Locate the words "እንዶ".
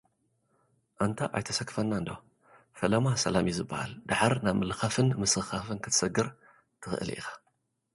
1.99-2.09